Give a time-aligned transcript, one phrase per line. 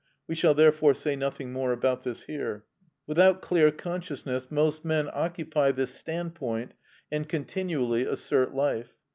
[0.27, 2.65] We shall therefore say nothing more about this here.
[3.05, 6.73] Without clear consciousness most men occupy this standpoint
[7.11, 8.95] and continually assert life.